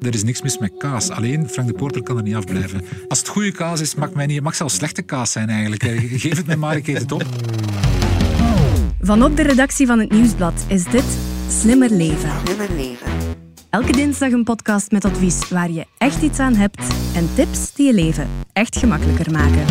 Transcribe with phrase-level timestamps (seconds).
[0.00, 1.10] Er is niks mis met kaas.
[1.10, 2.82] Alleen Frank de Porter kan er niet afblijven.
[3.08, 4.34] Als het goede kaas is, mag mij niet.
[4.34, 5.82] Het mag zelfs slechte kaas zijn eigenlijk.
[6.22, 7.24] Geef het mij maar, ik eet het op.
[9.00, 11.04] Vanop de redactie van het Nieuwsblad is dit
[11.48, 12.30] Slimmer Leven.
[12.44, 13.06] Slimmer leven.
[13.70, 16.82] Elke dinsdag een podcast met advies waar je echt iets aan hebt
[17.14, 19.64] en tips die je leven echt gemakkelijker maken.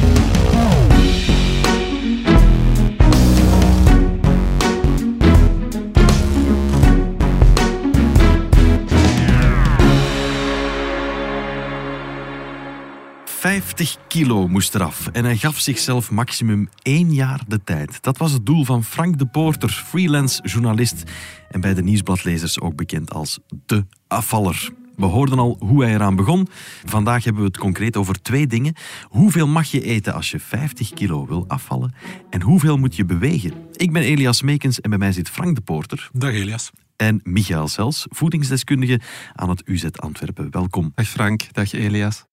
[13.84, 18.04] ...50 kilo moest eraf en hij gaf zichzelf maximum één jaar de tijd.
[18.04, 21.04] Dat was het doel van Frank de Poorter, freelance journalist...
[21.50, 24.70] en bij de nieuwsbladlezers ook bekend als de afvaller.
[24.96, 26.48] We hoorden al hoe hij eraan begon.
[26.86, 28.76] Vandaag hebben we het concreet over twee dingen.
[29.04, 31.94] Hoeveel mag je eten als je 50 kilo wil afvallen?
[32.30, 33.54] En hoeveel moet je bewegen?
[33.76, 36.10] Ik ben Elias Meekens en bij mij zit Frank de Poorter.
[36.14, 36.72] Dag Elias.
[36.96, 39.00] En Michael Sels, voedingsdeskundige
[39.36, 40.52] aan het UZ Antwerpen.
[40.52, 40.92] Welkom.
[40.96, 42.29] Dag Frank, dag Elias.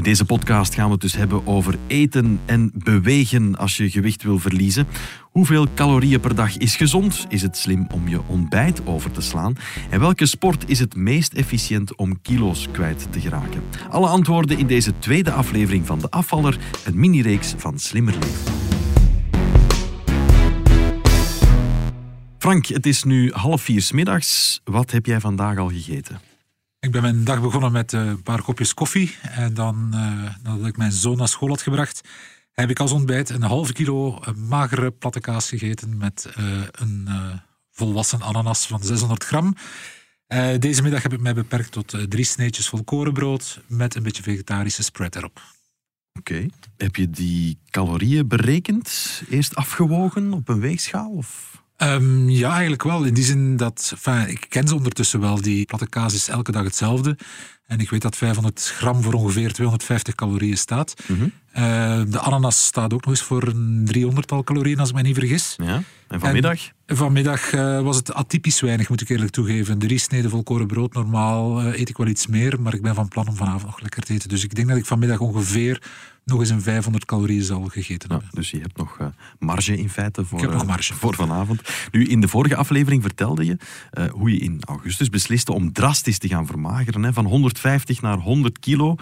[0.00, 4.22] In deze podcast gaan we het dus hebben over eten en bewegen als je gewicht
[4.22, 4.86] wil verliezen.
[5.20, 7.26] Hoeveel calorieën per dag is gezond?
[7.28, 9.56] Is het slim om je ontbijt over te slaan?
[9.90, 13.62] En welke sport is het meest efficiënt om kilo's kwijt te geraken?
[13.90, 18.52] Alle antwoorden in deze tweede aflevering van De Afvaller, een mini-reeks van Slimmer Leven.
[22.38, 24.60] Frank, het is nu half vier middags.
[24.64, 26.29] Wat heb jij vandaag al gegeten?
[26.80, 29.16] Ik ben mijn dag begonnen met eh, een paar kopjes koffie.
[29.22, 32.00] En dan, eh, nadat ik mijn zoon naar school had gebracht,
[32.52, 36.28] heb ik als ontbijt een halve kilo eh, magere platte kaas gegeten met
[36.70, 37.08] een
[37.70, 39.54] volwassen ananas van 600 gram.
[40.58, 44.82] Deze middag heb ik mij beperkt tot eh, drie sneetjes volkorenbrood met een beetje vegetarische
[44.82, 45.42] spread erop.
[46.18, 46.46] Oké.
[46.76, 49.22] Heb je die calorieën berekend?
[49.28, 51.10] Eerst afgewogen op een weegschaal?
[51.10, 51.49] Of?
[51.80, 53.04] Ehm, ja, eigenlijk wel.
[53.04, 55.40] In die zin dat, enfin, ik ken ze ondertussen wel.
[55.40, 57.16] Die platte kaas is elke dag hetzelfde.
[57.66, 60.94] En ik weet dat 500 gram voor ongeveer 250 calorieën staat.
[61.06, 61.28] Mhm.
[61.52, 65.18] Eh, de ananas staat ook nog eens voor een 300-tal calorieën, als ik me niet
[65.18, 65.54] vergis.
[65.56, 65.82] Ja.
[66.08, 66.58] En vanmiddag?
[66.86, 69.78] En vanmiddag eh, was het atypisch weinig, moet ik eerlijk toegeven.
[69.78, 70.94] Drie sneden volkoren brood.
[70.94, 73.80] Normaal eh, eet ik wel iets meer, maar ik ben van plan om vanavond nog
[73.80, 74.28] lekker te eten.
[74.28, 75.82] Dus ik denk dat ik vanmiddag ongeveer
[76.30, 78.34] nog eens een 500 calorieën zal gegeten Ja, hebben.
[78.34, 79.06] dus je hebt nog eh,
[79.38, 80.94] marge in feite voor, Ik heb nog eh, marge.
[80.94, 81.62] voor vanavond.
[81.92, 83.56] Nu, in de vorige aflevering vertelde je
[83.90, 87.02] eh, hoe je in augustus besliste om drastisch te gaan vermageren.
[87.02, 88.96] Hè, van 150 naar 100 kilo.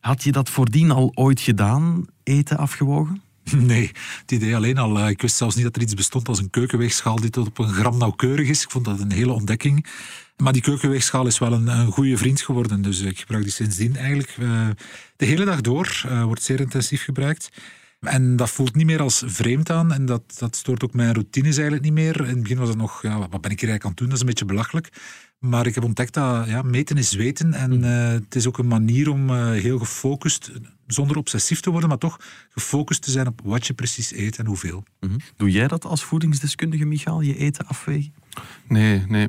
[0.00, 3.22] Had je dat voordien al ooit gedaan, eten afgewogen?
[3.56, 3.90] Nee,
[4.20, 4.98] het idee alleen al.
[4.98, 7.58] eh, Ik wist zelfs niet dat er iets bestond als een keukenweegschaal die tot op
[7.58, 8.62] een gram nauwkeurig is.
[8.62, 9.86] Ik vond dat een hele ontdekking.
[10.36, 12.82] Maar die keukenweegschaal is wel een, een goede vriend geworden.
[12.82, 14.68] Dus ik gebruik die sindsdien eigenlijk eh,
[15.16, 16.02] de hele dag door.
[16.08, 17.48] Eh, wordt zeer intensief gebruikt.
[18.00, 19.92] En dat voelt niet meer als vreemd aan.
[19.92, 22.20] En dat, dat stoort ook mijn routines eigenlijk niet meer.
[22.20, 24.06] In het begin was het nog, ja, wat ben ik hier eigenlijk aan het doen?
[24.06, 24.88] Dat is een beetje belachelijk.
[25.38, 27.54] Maar ik heb ontdekt dat ja, meten is weten.
[27.54, 30.52] En eh, het is ook een manier om eh, heel gefocust,
[30.86, 32.20] zonder obsessief te worden, maar toch
[32.50, 34.84] gefocust te zijn op wat je precies eet en hoeveel.
[35.00, 35.18] Mhm.
[35.36, 38.14] Doe jij dat als voedingsdeskundige, Michael, je eten afwegen?
[38.68, 39.28] Nee, nee.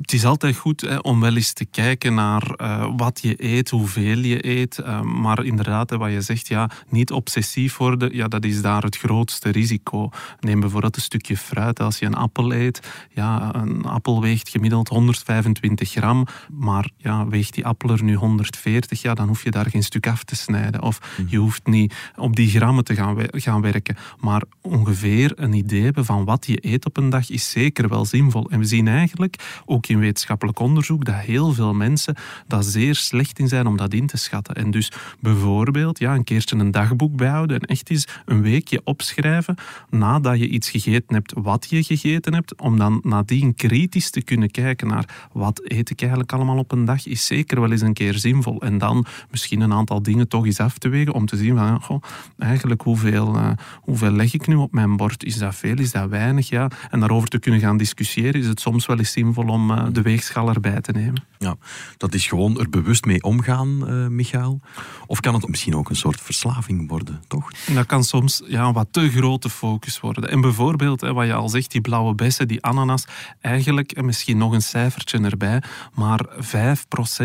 [0.00, 3.70] Het is altijd goed hè, om wel eens te kijken naar eh, wat je eet,
[3.70, 4.82] hoeveel je eet.
[5.02, 8.96] maar inderdaad, hè, wat je zegt, ja, niet obsessief worden, ja, dat is daar het
[8.96, 10.10] grootste risico.
[10.40, 11.80] Neem bijvoorbeeld een stukje fruit.
[11.80, 14.90] Als je een appel eet, ja, een appel weegt gemiddeld
[15.28, 16.26] 125 gram.
[16.52, 20.06] Maar ja, weegt die appel er nu 140, ja, dan hoef je daar geen stuk
[20.06, 20.82] af te snijden.
[20.82, 23.96] Of je hoeft niet op die grammen te gaan, we- gaan werken.
[24.20, 28.04] Maar ongeveer een idee hebben van wat je eet op een dag is zeker wel
[28.04, 28.50] zinvol.
[28.50, 32.14] En we zien eigenlijk, ook in wetenschappelijk onderzoek, dat heel veel mensen
[32.46, 34.54] daar zeer slecht in zijn om dat in te schatten.
[34.54, 39.54] En dus bijvoorbeeld ja, een keertje een dagboek bijhouden en echt eens een weekje opschrijven
[39.90, 44.50] nadat je iets gegeten hebt, wat je gegeten hebt, om dan nadien kritisch te kunnen
[44.50, 47.92] kijken naar wat eet ik eigenlijk allemaal op een dag, is zeker wel eens een
[47.92, 48.60] keer zinvol.
[48.60, 51.82] En dan misschien een aantal dingen toch eens af te wegen om te zien van,
[51.82, 52.02] goh,
[52.38, 55.24] eigenlijk hoeveel, eh, hoeveel leg ik nu op mijn bord?
[55.24, 55.78] Is dat veel?
[55.78, 56.48] Is dat weinig?
[56.48, 56.70] Ja.
[56.90, 60.02] En daarover te kunnen gaan discussiëren, is het soms wel eens zinvol om eh, de
[60.02, 61.24] weegschaal erbij te nemen.
[61.38, 61.56] Ja,
[61.96, 64.60] dat is gewoon er bewust mee omgaan, eh Michael.
[65.06, 67.50] Of kan het misschien ook een soort verslaving worden, toch?
[67.74, 70.30] Dat kan soms ja, een wat te grote focus worden.
[70.30, 73.06] En bijvoorbeeld, hè, wat je al zegt, die blauwe bessen, die ananas,
[73.40, 74.62] eigenlijk, en misschien nog een
[75.08, 75.62] cijfertje erbij,
[75.94, 76.26] maar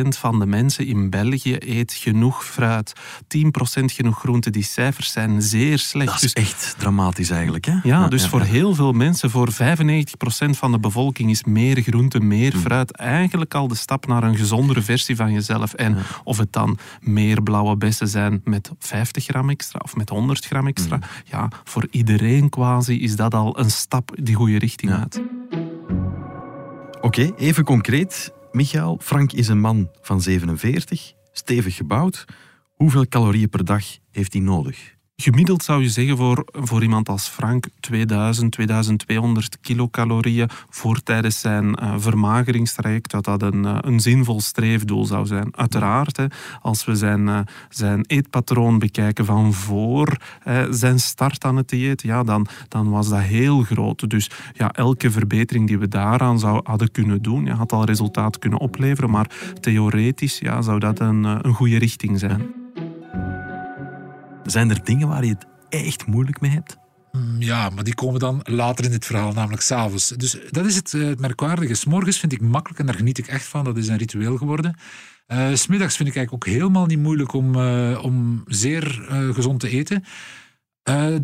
[0.05, 2.93] 5% van de mensen in België eet genoeg fruit.
[3.37, 4.49] 10% genoeg groente.
[4.49, 6.11] Die cijfers zijn zeer slecht.
[6.11, 7.75] Dat is Dus echt dramatisch eigenlijk, hè?
[7.83, 8.45] ja, dus voor ja.
[8.45, 9.55] heel veel mensen, voor 95%
[10.49, 14.81] van de bevolking, is meer groente, meer fruit eigenlijk al de stap naar een gezondere
[14.81, 15.73] versie van jezelf.
[15.73, 20.45] En of het dan meer blauwe bessen zijn met 50 gram extra of met 100
[20.45, 25.21] gram extra, ja, voor iedereen quasi is dat al een stap die goede richting uit.
[27.03, 28.33] Oké, even concreet.
[28.51, 32.25] Michael, Frank is een man van 47, stevig gebouwd.
[32.75, 34.95] Hoeveel calorieën per dag heeft hij nodig?
[35.23, 41.65] Gemiddeld zou je zeggen voor, voor iemand als Frank 2000, 2200 kilocalorieën voor tijdens zijn
[41.65, 45.57] uh, vermageringstraject, dat dat een, uh, een zinvol streefdoel zou zijn.
[45.57, 46.25] Uiteraard, hè,
[46.61, 47.39] als we zijn, uh,
[47.69, 50.17] zijn eetpatroon bekijken van voor
[50.69, 54.09] zijn start aan het dieet, ja, dan, dan was dat heel groot.
[54.09, 58.39] Dus ja, elke verbetering die we daaraan zou, hadden kunnen doen, ja, had al resultaat
[58.39, 59.29] kunnen opleveren, maar
[59.59, 62.61] theoretisch ja, zou dat een, een goede richting zijn.
[64.45, 66.77] Zijn er dingen waar je het echt moeilijk mee hebt?
[67.11, 70.09] Mm, ja, maar die komen dan later in het verhaal, namelijk s'avonds.
[70.09, 71.73] Dus dat is het, uh, het merkwaardige.
[71.73, 73.63] S'morgens vind ik makkelijk en daar geniet ik echt van.
[73.63, 74.75] Dat is een ritueel geworden.
[75.27, 77.55] Uh, Smiddags vind ik eigenlijk ook helemaal niet moeilijk om,
[77.95, 78.83] om zeer
[79.33, 80.03] gezond te eten.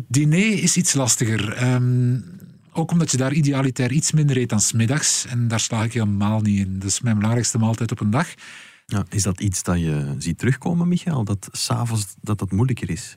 [0.08, 1.72] diner is iets lastiger.
[1.72, 2.24] Um,
[2.72, 5.26] ook omdat je daar idealitair iets minder eet dan smiddags.
[5.26, 6.78] En daar sla ik helemaal niet in.
[6.78, 8.28] Dat is mijn belangrijkste maaltijd op een dag.
[9.08, 11.24] Is dat iets dat je ziet terugkomen, Michael?
[11.24, 13.16] Dat s'avonds dat dat moeilijker is?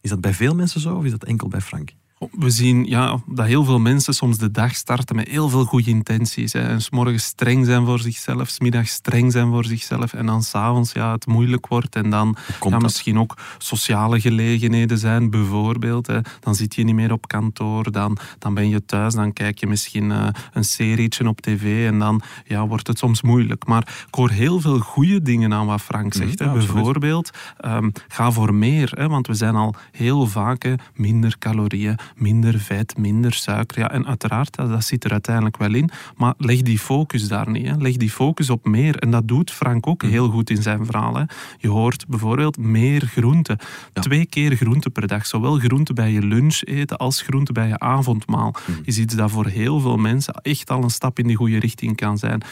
[0.00, 1.92] Is dat bij veel mensen zo of is dat enkel bij Frank?
[2.30, 5.90] We zien ja, dat heel veel mensen soms de dag starten met heel veel goede
[5.90, 6.52] intenties.
[6.52, 6.60] Hè.
[6.60, 10.12] En s morgens streng zijn voor zichzelf, s middags streng zijn voor zichzelf.
[10.12, 11.96] En dan s'avonds ja, het moeilijk wordt.
[11.96, 12.36] En dan
[12.68, 16.06] ja, misschien ook sociale gelegenheden zijn, bijvoorbeeld.
[16.06, 16.18] Hè.
[16.40, 19.66] Dan zit je niet meer op kantoor, dan, dan ben je thuis, dan kijk je
[19.66, 21.86] misschien uh, een serietje op tv.
[21.86, 23.66] En dan ja, wordt het soms moeilijk.
[23.66, 26.38] Maar ik hoor heel veel goede dingen aan wat Frank zegt.
[26.38, 26.52] hè.
[26.52, 27.30] bijvoorbeeld,
[27.64, 28.92] um, ga voor meer.
[28.94, 33.78] Hè, want we zijn al heel vaak hè, minder calorieën minder vet, minder suiker.
[33.78, 35.90] Ja, en uiteraard, dat, dat zit er uiteindelijk wel in.
[36.16, 37.66] Maar leg die focus daar niet.
[37.66, 37.76] Hè.
[37.76, 38.96] Leg die focus op meer.
[38.96, 41.16] En dat doet Frank ook heel goed in zijn verhaal.
[41.16, 41.24] Hè.
[41.58, 43.58] Je hoort bijvoorbeeld meer groenten.
[43.92, 45.26] Twee keer groenten per dag.
[45.26, 48.54] Zowel groenten bij je lunch eten als groenten bij je avondmaal.
[48.66, 48.80] Mm.
[48.84, 51.96] Is iets dat voor heel veel mensen echt al een stap in de goede richting
[51.96, 52.42] kan zijn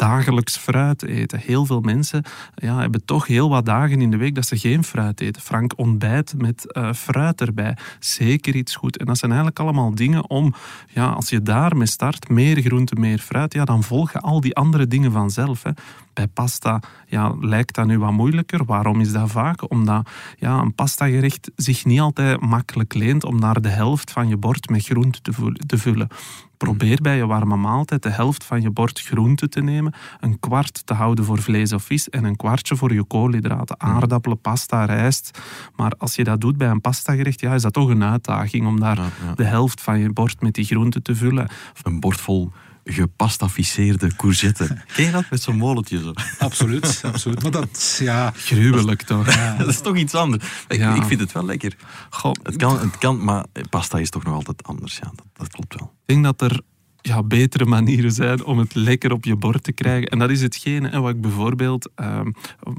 [0.00, 1.38] dagelijks fruit eten.
[1.38, 2.24] Heel veel mensen
[2.54, 5.42] ja, hebben toch heel wat dagen in de week dat ze geen fruit eten.
[5.42, 7.76] Frank ontbijt met uh, fruit erbij.
[7.98, 8.96] Zeker iets goed.
[8.96, 10.54] En dat zijn eigenlijk allemaal dingen om,
[10.88, 14.86] ja, als je daarmee start, meer groente, meer fruit, ja, dan volgen al die andere
[14.86, 15.62] dingen vanzelf.
[15.62, 15.70] Hè.
[16.12, 18.64] Bij pasta ja, lijkt dat nu wat moeilijker.
[18.64, 19.70] Waarom is dat vaak?
[19.70, 24.36] Omdat ja, een pastagerecht zich niet altijd makkelijk leent om naar de helft van je
[24.36, 25.20] bord met groente
[25.66, 26.08] te vullen.
[26.56, 30.86] Probeer bij je warme maaltijd de helft van je bord groente te nemen, een kwart
[30.86, 35.40] te houden voor vlees of vis en een kwartje voor je koolhydraten, aardappelen, pasta, rijst.
[35.76, 38.80] Maar als je dat doet bij een pastagerecht, ja, is dat toch een uitdaging om
[38.80, 38.98] daar
[39.34, 41.48] de helft van je bord met die groente te vullen.
[41.82, 42.52] Een bord vol
[42.84, 44.82] gepastaficeerde courgette.
[44.94, 46.12] Ken je dat met zo'n molentje zo?
[46.38, 47.42] Absoluut, absoluut.
[47.42, 48.32] Maar dat, ja...
[48.34, 49.34] Gruwelijk toch?
[49.34, 49.56] Ja.
[49.58, 50.44] dat is toch iets anders.
[50.68, 50.94] Ik, ja.
[50.94, 51.76] ik vind het wel lekker.
[52.10, 52.32] Goh.
[52.42, 54.96] Het, kan, het kan, maar pasta is toch nog altijd anders.
[54.96, 55.92] Ja, dat, dat klopt wel.
[56.06, 56.60] Ik denk dat er
[57.02, 60.08] ja, betere manieren zijn om het lekker op je bord te krijgen.
[60.08, 62.30] En dat is hetgene hè, wat, ik bijvoorbeeld, ehm,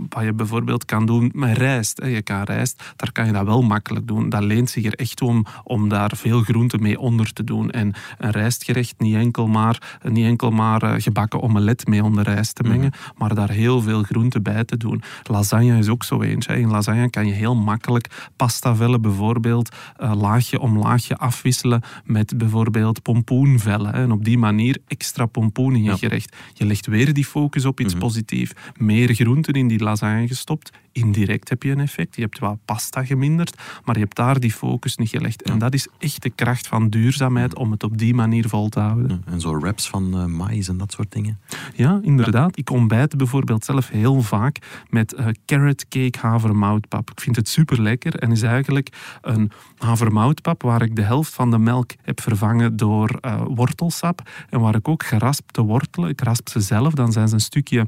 [0.10, 2.02] wat je bijvoorbeeld kan doen met rijst.
[2.02, 2.08] Hè.
[2.08, 4.30] Je kan rijst, daar kan je dat wel makkelijk doen.
[4.30, 7.72] Dat leent zich er echt om om daar veel groente mee onder te doen.
[7.72, 12.56] En een rijstgerecht niet enkel maar, niet enkel maar uh, gebakken omelet mee onder rijst
[12.56, 13.18] te mengen, mhm.
[13.18, 15.02] maar daar heel veel groente bij te doen.
[15.24, 16.60] Lasagne is ook zo eentje.
[16.60, 23.02] In lasagne kan je heel makkelijk pastavellen bijvoorbeeld uh, laagje om laagje afwisselen met bijvoorbeeld
[23.02, 23.96] pompoenvellen.
[23.96, 26.36] Hè op die manier extra pompoen in je gerecht.
[26.54, 28.52] Je legt weer die focus op iets mm positiefs.
[28.78, 30.72] Meer groenten in die lasagne gestopt.
[30.92, 32.16] Indirect heb je een effect.
[32.16, 35.42] Je hebt wat pasta geminderd, maar je hebt daar die focus niet gelegd.
[35.42, 38.80] En dat is echt de kracht van duurzaamheid om het op die manier vol te
[38.80, 39.24] houden.
[39.26, 41.40] En zo wraps van uh, maïs en dat soort dingen?
[41.76, 42.58] Ja, inderdaad.
[42.58, 44.58] Ik ontbijt bijvoorbeeld zelf heel vaak
[44.90, 47.12] met uh, carrot cake havermoutpap.
[47.12, 51.52] Ik vind het super lekker en is eigenlijk een havermoutpap waar ik de helft van
[51.52, 53.42] de melk heb vervangen door uh,
[54.50, 57.88] en waar ik ook geraspte wortelen, ik rasp ze zelf, dan zijn ze een stukje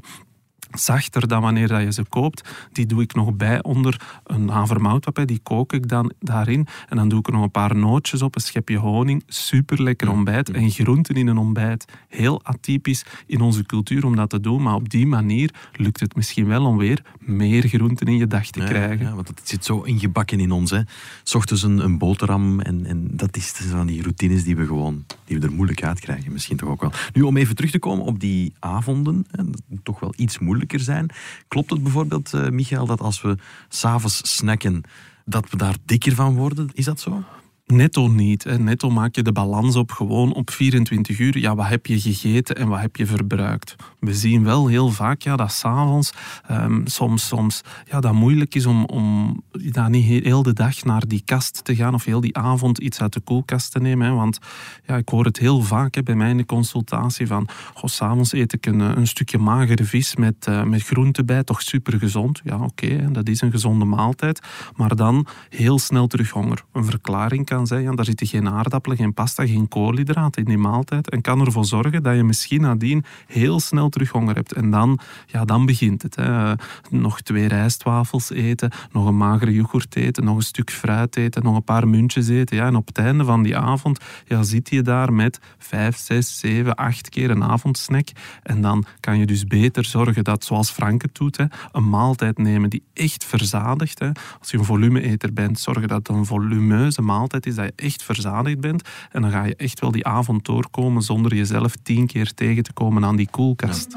[0.74, 2.48] zachter dan wanneer je ze koopt.
[2.72, 5.26] Die doe ik nog bij onder een havermoutpap.
[5.26, 6.66] Die kook ik dan daarin.
[6.88, 9.22] En dan doe ik er nog een paar nootjes op, een schepje honing.
[9.26, 10.50] Super lekker ontbijt.
[10.50, 11.84] En groenten in een ontbijt.
[12.08, 14.62] Heel atypisch in onze cultuur om dat te doen.
[14.62, 18.46] Maar op die manier lukt het misschien wel om weer meer groenten in je dag
[18.46, 19.06] te krijgen.
[19.06, 20.70] Ja, want het zit zo ingebakken in ons.
[20.70, 20.80] Hè.
[21.22, 22.60] S ochtends een, een boterham.
[22.60, 26.00] En, en dat is van die routines die we gewoon die we er moeilijk uit
[26.00, 26.32] krijgen.
[26.32, 26.92] Misschien toch ook wel.
[27.12, 29.26] Nu, om even terug te komen op die avonden.
[29.30, 29.44] Hè,
[29.82, 30.38] toch wel iets
[30.72, 31.10] zijn.
[31.48, 33.36] Klopt het bijvoorbeeld, uh, Michael, dat als we
[33.68, 34.82] s'avonds snacken,
[35.24, 36.68] dat we daar dikker van worden?
[36.72, 37.24] Is dat zo?
[37.66, 38.44] Netto niet.
[38.44, 38.58] Hè.
[38.58, 41.38] Netto maak je de balans op gewoon op 24 uur.
[41.38, 43.76] Ja, wat heb je gegeten en wat heb je verbruikt?
[43.98, 46.12] We zien wel heel vaak ja, dat s'avonds
[46.50, 51.06] um, soms, soms ja, dat moeilijk is om, om ja, niet heel de dag naar
[51.06, 54.06] die kast te gaan of heel die avond iets uit de koelkast te nemen.
[54.06, 54.12] Hè.
[54.12, 54.38] Want
[54.86, 58.66] ja, ik hoor het heel vaak bij mij in consultatie van goh, s'avonds eet ik
[58.66, 62.40] een, een stukje magere vis met, uh, met groente bij, toch super gezond.
[62.44, 64.40] Ja, oké, dat is een gezonde maaltijd.
[64.76, 66.64] Maar dan heel snel terug honger.
[66.72, 70.58] Een verklaring kan zijn, ja, daar zitten geen aardappelen, geen pasta, geen koolhydraten in die
[70.58, 71.10] maaltijd.
[71.10, 74.52] En kan ervoor zorgen dat je misschien nadien heel snel terug honger hebt.
[74.52, 76.16] En dan, ja, dan begint het.
[76.16, 76.52] Hè.
[76.90, 81.56] Nog twee rijstwafels eten, nog een magere yoghurt eten, nog een stuk fruit eten, nog
[81.56, 82.56] een paar muntjes eten.
[82.56, 86.38] Ja, en op het einde van die avond ja, zit je daar met vijf, zes,
[86.38, 88.08] zeven, acht keer een avondsnack.
[88.42, 92.38] En dan kan je dus beter zorgen dat, zoals Frank het doet, hè, een maaltijd
[92.38, 93.98] nemen die echt verzadigt.
[93.98, 94.10] Hè.
[94.38, 98.60] Als je een volumeeter bent, zorgen dat een volumeuze maaltijd is, dat je echt verzadigd
[98.60, 98.88] bent.
[99.10, 102.72] En dan ga je echt wel die avond doorkomen zonder jezelf tien keer tegen te
[102.72, 103.96] komen aan die koelkast.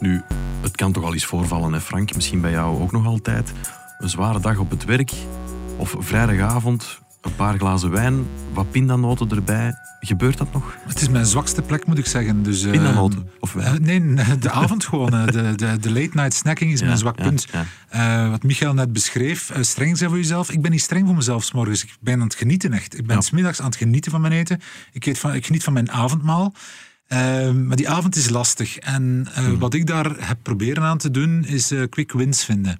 [0.00, 0.22] Nu,
[0.62, 2.14] het kan toch al eens voorvallen, hè Frank?
[2.14, 3.52] Misschien bij jou ook nog altijd.
[3.98, 5.12] Een zware dag op het werk
[5.76, 9.74] of vrijdagavond, een paar glazen wijn, wat pindanoten erbij.
[10.00, 10.76] Gebeurt dat nog?
[10.86, 12.42] Het is mijn zwakste plek, moet ik zeggen.
[12.42, 13.30] Dus, uh, pindanoten?
[13.40, 13.82] Of wijn?
[13.82, 15.10] nee, de avond gewoon.
[15.10, 17.46] de, de, de late night snacking is mijn zwak punt.
[17.94, 20.50] Uh, wat Michael net beschreef, streng zijn voor jezelf.
[20.50, 21.82] Ik ben niet streng voor mezelf s morgens.
[21.82, 22.98] Ik ben aan het genieten echt.
[22.98, 23.22] Ik ben ja.
[23.22, 24.60] smiddags aan het genieten van mijn eten.
[24.92, 26.54] Ik, eet van, ik geniet van mijn avondmaal.
[27.66, 28.78] maar die avond is lastig.
[28.78, 29.58] En hmm.
[29.58, 32.78] wat ik daar heb proberen aan te doen, is quick wins vinden.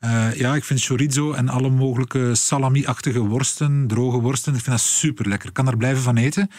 [0.00, 4.84] Uh, ja, ik vind chorizo en alle mogelijke salami-achtige worsten, droge worsten, ik vind dat
[4.84, 5.48] super lekker.
[5.48, 6.50] Ik kan er blijven van eten.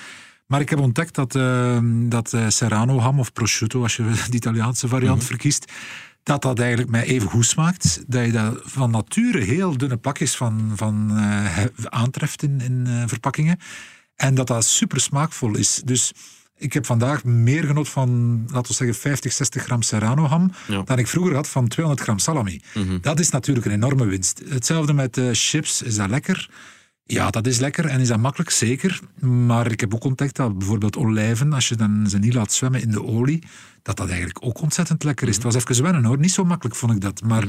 [0.46, 4.88] Maar ik heb ontdekt dat, uh, dat uh, serrano-ham of prosciutto, als je de Italiaanse
[4.88, 5.28] variant mm -hmm.
[5.28, 5.72] verkiest,
[6.24, 8.04] dat dat eigenlijk mij even goed smaakt.
[8.08, 11.12] Dat je dat van nature heel dunne pakjes van, van
[11.84, 13.60] aantreft in, in verpakkingen.
[14.16, 15.82] En dat dat super smaakvol is.
[15.86, 16.14] Dus
[16.60, 20.82] ik heb vandaag meer genot van, laten we zeggen, 50, 60 gram serrano ham ja.
[20.82, 22.62] dan ik vroeger had van 200 gram salami.
[22.74, 22.98] Mm -hmm.
[23.02, 24.42] Dat is natuurlijk een enorme winst.
[24.50, 26.50] Hetzelfde met uh, chips, is dat lekker?
[27.04, 29.00] Ja, dat is lekker en is dat makkelijk, zeker.
[29.20, 32.82] Maar ik heb ook ontdekt dat bijvoorbeeld olijven, als je dan ze niet laat zwemmen
[32.82, 33.44] in de olie,
[33.82, 35.36] dat dat eigenlijk ook ontzettend lekker is.
[35.36, 37.22] Het was even wennen hoor, niet zo makkelijk vond ik dat.
[37.22, 37.44] Maar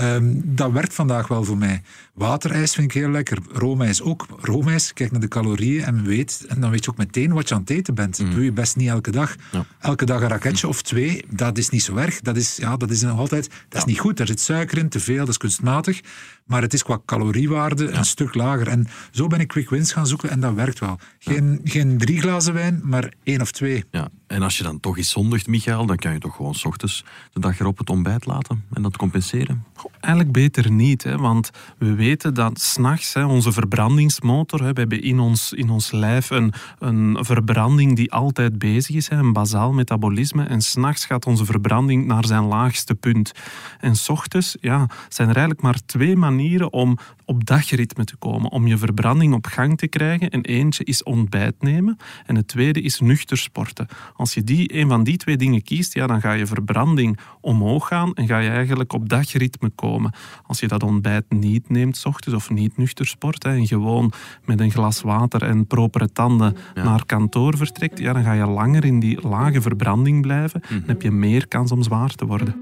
[0.00, 1.82] um, dat werkt vandaag wel voor mij.
[2.14, 3.38] Waterijs vind ik heel lekker.
[3.52, 4.26] Roomijs ook.
[4.40, 7.54] Roomijs, kijk naar de calorieën en weet, en dan weet je ook meteen wat je
[7.54, 8.18] aan het eten bent.
[8.18, 9.34] Dat doe je best niet elke dag.
[9.52, 9.64] Ja.
[9.80, 12.20] Elke dag een raketje of twee, dat is niet zo erg.
[12.20, 14.16] Dat is, ja, dat is nog altijd, dat is niet goed.
[14.16, 16.00] Daar zit suiker in, te veel, dat is kunstmatig.
[16.44, 18.68] Maar het is qua caloriewaarde een stuk lager.
[18.68, 20.98] En zo ben ik quick wins gaan zoeken en dat werkt wel.
[21.18, 23.84] Geen, geen drie glazen wijn, maar één of twee.
[23.90, 24.08] Ja.
[24.26, 27.04] En als je dan toch eens zondigt, Michael, dan kan je toch gewoon s ochtends
[27.32, 29.64] de dag erop het ontbijt laten en dat compenseren?
[30.00, 35.18] Eigenlijk beter niet, hè, want we weten dat s'nachts onze verbrandingsmotor, hè, we hebben in
[35.18, 40.44] ons, in ons lijf een, een verbranding die altijd bezig is, hè, een bazaal metabolisme.
[40.44, 43.32] En s'nachts gaat onze verbranding naar zijn laagste punt.
[43.80, 48.50] En s ochtends ja, zijn er eigenlijk maar twee manieren om op dagritme te komen,
[48.50, 50.30] om je verbranding op gang te krijgen.
[50.30, 53.86] En eentje is ontbijt nemen en het tweede is nuchter sporten.
[54.16, 57.86] Als je die, een van die twee dingen kiest, ja, dan ga je verbranding omhoog
[57.88, 60.12] gaan en ga je eigenlijk op dagritme komen.
[60.46, 64.12] Als je dat ontbijt niet neemt, s ochtends, of niet nuchter sport, hè, en gewoon
[64.44, 66.84] met een glas water en propere tanden ja.
[66.84, 70.62] naar kantoor vertrekt, ja, dan ga je langer in die lage verbranding blijven.
[70.68, 72.54] Dan heb je meer kans om zwaar te worden.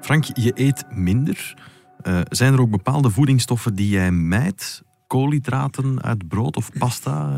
[0.00, 1.54] Frank, je eet minder.
[2.02, 4.82] Uh, zijn er ook bepaalde voedingsstoffen die jij mijdt?
[5.06, 7.30] Koolhydraten uit brood of pasta?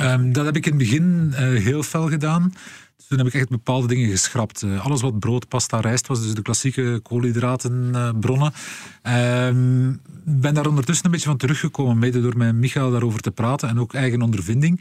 [0.00, 2.52] Uh, um, dat heb ik in het begin uh, heel fel gedaan.
[2.96, 4.62] Dus toen heb ik echt bepaalde dingen geschrapt.
[4.62, 8.52] Uh, alles wat brood, pasta, rijst was, dus de klassieke koolhydratenbronnen.
[9.02, 9.92] Ehm,
[10.24, 13.80] ben daar ondertussen een beetje van teruggekomen, mede door met Michael daarover te praten en
[13.80, 14.80] ook eigen ondervinding.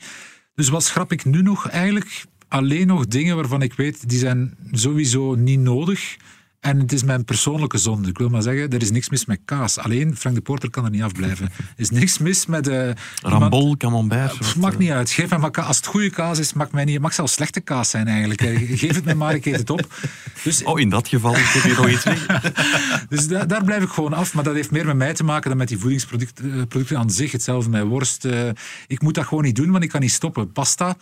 [0.55, 1.67] Dus wat schrap ik nu nog?
[1.67, 6.17] Eigenlijk alleen nog dingen waarvan ik weet, die zijn sowieso niet nodig
[6.61, 8.09] en het is mijn persoonlijke zonde.
[8.09, 9.77] Ik wil maar zeggen, er is niks mis met kaas.
[9.77, 11.45] Alleen Frank de Porter kan er niet afblijven.
[11.45, 12.67] Er is niks mis met...
[12.67, 12.89] Uh,
[13.21, 14.33] Rambol, camembert.
[14.41, 15.11] Uh, maakt niet uit.
[15.11, 16.93] Geef mij Als het goede kaas is, maakt mij niet...
[16.93, 18.41] Het mag zelfs slechte kaas zijn eigenlijk.
[18.79, 19.87] Geef het me maar, ik eet het op.
[20.43, 22.19] Dus, oh, in dat geval heb je nog iets mee.
[23.09, 24.33] dus da daar blijf ik gewoon af.
[24.33, 27.31] Maar dat heeft meer met mij te maken dan met die voedingsproducten producten aan zich.
[27.31, 28.25] Hetzelfde met worst.
[28.25, 28.49] Uh,
[28.87, 30.51] ik moet dat gewoon niet doen, want ik kan niet stoppen.
[30.51, 30.97] Pasta...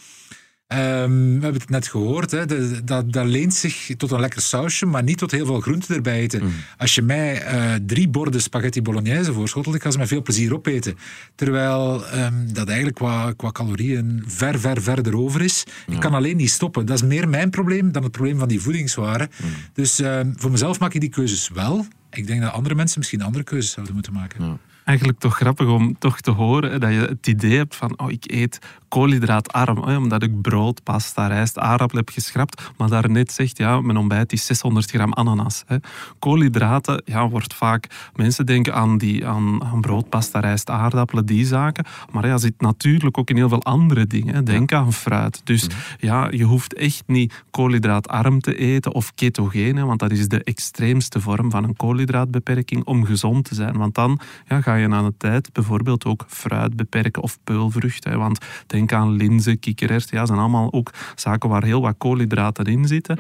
[0.74, 4.42] Um, we hebben het net gehoord, hè, de, dat, dat leent zich tot een lekker
[4.42, 6.44] sausje, maar niet tot heel veel groenten erbij eten.
[6.44, 6.52] Mm.
[6.78, 10.54] Als je mij uh, drie borden spaghetti bolognese voorschotelt, ik ga ze met veel plezier
[10.54, 10.98] opeten.
[11.36, 15.64] Terwijl um, dat eigenlijk qua, qua calorieën ver, ver, verder over is.
[15.88, 15.94] Ja.
[15.94, 16.86] Ik kan alleen niet stoppen.
[16.86, 19.30] Dat is meer mijn probleem dan het probleem van die voedingswaren.
[19.44, 19.50] Mm.
[19.74, 21.86] Dus uh, voor mezelf maak ik die keuzes wel.
[22.12, 24.46] Ik denk dat andere mensen misschien andere keuzes zouden moeten maken.
[24.46, 24.58] Ja.
[24.90, 28.32] Eigenlijk toch grappig om toch te horen dat je het idee hebt van oh, ik
[28.32, 33.82] eet koolhydraatarm, hè, omdat ik brood, pasta, rijst, aardappel heb geschrapt, maar daarnet zegt ja,
[33.82, 35.64] mijn ontbijt is 600 gram ananas.
[35.68, 35.78] Hè.
[36.20, 41.46] Koolhydraten ja, wordt vaak, mensen denken aan, die, aan, aan brood, pasta, rijst, aardappelen, die
[41.46, 44.36] zaken, maar ja, zit natuurlijk ook in heel veel andere dingen.
[44.36, 44.44] Hè.
[44.44, 45.42] Denk aan fruit.
[45.44, 45.68] Dus
[46.00, 51.22] ja, je hoeft echt niet koolhydraatarm te eten of ketogene, want dat is de extreemste
[51.22, 53.78] vorm van een koolhydraatbeperking om gezond te zijn.
[53.78, 58.18] Want dan ja, ga je aan de tijd bijvoorbeeld ook fruit beperken of peulvruchten.
[58.18, 62.88] Want denk aan linzen, kikkererwten, ja, zijn allemaal ook zaken waar heel wat koolhydraten in
[62.88, 63.20] zitten.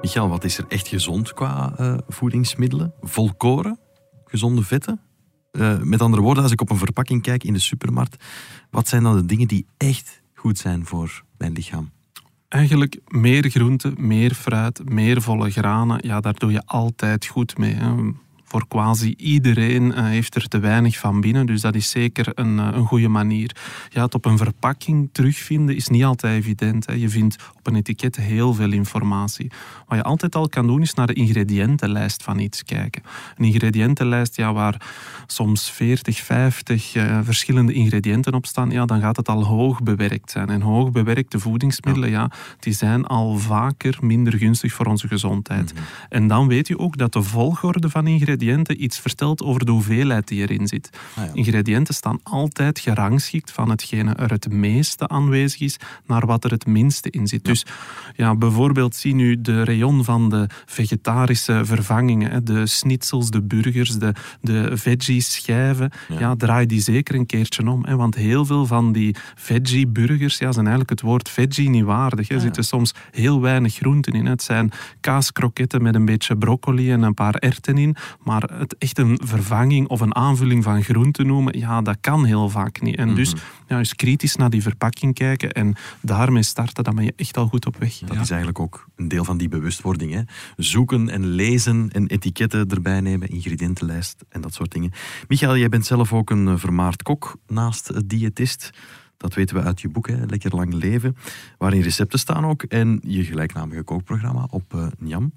[0.00, 2.92] Michael, wat is er echt gezond qua eh, voedingsmiddelen?
[3.00, 3.78] Volkoren?
[4.24, 5.00] Gezonde vetten?
[5.50, 8.24] Eh, met andere woorden, als ik op een verpakking kijk in de supermarkt,
[8.70, 11.90] wat zijn dan de dingen die echt goed zijn voor mijn lichaam?
[12.48, 17.74] Eigenlijk meer groenten, meer fruit, meer volle granen, ja, daar doe je altijd goed mee.
[17.74, 17.94] Hè.
[18.48, 22.56] Voor quasi iedereen uh, heeft er te weinig van binnen, dus dat is zeker een,
[22.56, 23.56] uh, een goede manier.
[23.88, 26.86] Ja, het op een verpakking terugvinden is niet altijd evident.
[26.86, 26.92] Hè.
[26.92, 29.50] Je vindt op een etiket heel veel informatie.
[29.86, 33.02] Wat je altijd al kan doen, is naar de ingrediëntenlijst van iets kijken.
[33.36, 34.86] Een ingrediëntenlijst ja, waar
[35.26, 40.30] soms 40, 50 uh, verschillende ingrediënten op staan, ja, dan gaat het al hoog bewerkt
[40.30, 40.48] zijn.
[40.48, 45.72] En hoog bewerkte voedingsmiddelen, ja, die zijn al vaker minder gunstig voor onze gezondheid.
[45.72, 45.86] Mm -hmm.
[46.08, 50.28] En dan weet je ook dat de volgorde van ingrediënten iets vertelt over de hoeveelheid
[50.28, 50.90] die erin zit.
[51.14, 51.30] Ah, ja.
[51.32, 55.76] Ingrediënten staan altijd gerangschikt van hetgene er het meeste aanwezig is
[56.06, 57.46] naar wat er het minste in zit.
[57.46, 57.52] Ja.
[57.52, 57.64] Dus
[58.14, 64.14] ja, bijvoorbeeld zie nu de rayon van de vegetarische vervangingen, de schnitzels, de burgers, de,
[64.40, 66.18] de veggie-schijven, ja.
[66.18, 66.36] ja.
[66.36, 67.84] draai die zeker een keertje om.
[67.84, 72.28] Hè, want heel veel van die veggie-burgers ja, zijn eigenlijk het woord veggie niet waardig.
[72.28, 74.26] Er zitten soms heel weinig groenten in.
[74.26, 77.96] Het zijn kaaskroketten met een beetje broccoli en een paar erwten in,
[78.26, 82.48] maar het echt een vervanging of een aanvulling van groenten noemen, ja, dat kan heel
[82.48, 82.96] vaak niet.
[82.96, 83.34] En dus
[83.66, 87.46] ja, eens kritisch naar die verpakking kijken en daarmee starten, dan ben je echt al
[87.46, 87.98] goed op weg.
[87.98, 88.20] Dat ja.
[88.20, 90.12] is eigenlijk ook een deel van die bewustwording.
[90.12, 90.20] Hè?
[90.56, 94.92] Zoeken en lezen en etiketten erbij nemen, ingrediëntenlijst en dat soort dingen.
[95.28, 98.70] Michael, jij bent zelf ook een vermaard kok naast diëtist.
[99.16, 100.24] Dat weten we uit je boek, hè?
[100.26, 101.16] Lekker Lang Leven,
[101.58, 105.32] waarin recepten staan ook en je gelijknamige kookprogramma op uh, Njam.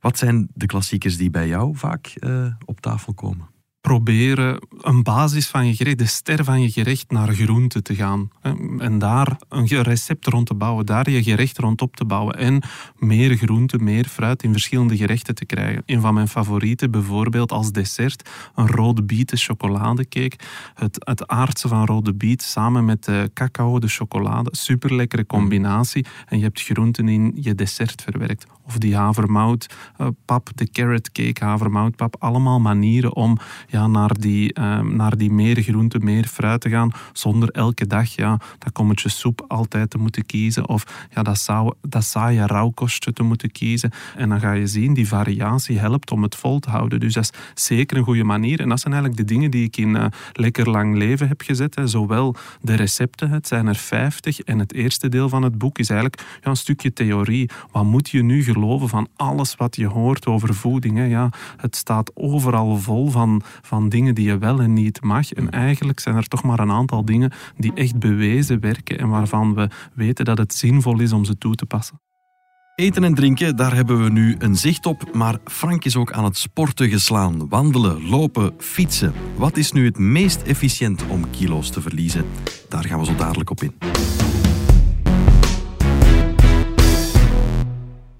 [0.00, 3.48] Wat zijn de klassiekers die bij jou vaak uh, op tafel komen?
[3.88, 8.30] Proberen een basis van je gerecht, de ster van je gerecht, naar groente te gaan.
[8.78, 12.34] En daar een recept rond te bouwen, daar je gerecht rond op te bouwen.
[12.38, 12.62] En
[12.96, 15.82] meer groente, meer fruit in verschillende gerechten te krijgen.
[15.86, 20.36] Een van mijn favorieten, bijvoorbeeld als dessert, een rode bieten chocoladecake.
[20.74, 24.50] Het, het aardse van rode biet samen met de cacao, de chocolade.
[24.52, 26.06] Super lekkere combinatie.
[26.26, 32.16] En je hebt groenten in je dessert verwerkt of die havermoutpap, de carrot cake, havermoutpap.
[32.18, 36.90] Allemaal manieren om ja, naar, die, uh, naar die meer groente, meer fruit te gaan,
[37.12, 41.72] zonder elke dag ja, dat kommetje soep altijd te moeten kiezen of ja, dat, sau,
[41.80, 43.90] dat saaie rauwkostje te moeten kiezen.
[44.16, 47.00] En dan ga je zien, die variatie helpt om het vol te houden.
[47.00, 48.60] Dus dat is zeker een goede manier.
[48.60, 51.74] En dat zijn eigenlijk de dingen die ik in uh, Lekker Lang Leven heb gezet.
[51.74, 51.86] Hè.
[51.86, 55.90] Zowel de recepten, het zijn er 50, en het eerste deel van het boek is
[55.90, 57.50] eigenlijk ja, een stukje theorie.
[57.70, 60.96] Wat moet je nu geloven van alles wat je hoort over voeding.
[60.96, 61.04] Hè.
[61.04, 65.32] Ja, het staat overal vol van, van dingen die je wel en niet mag.
[65.32, 69.54] En eigenlijk zijn er toch maar een aantal dingen die echt bewezen werken en waarvan
[69.54, 72.00] we weten dat het zinvol is om ze toe te passen.
[72.74, 76.24] Eten en drinken, daar hebben we nu een zicht op, maar Frank is ook aan
[76.24, 77.48] het sporten geslaan.
[77.48, 79.12] Wandelen, lopen, fietsen.
[79.36, 82.24] Wat is nu het meest efficiënt om kilo's te verliezen?
[82.68, 84.27] Daar gaan we zo dadelijk op in.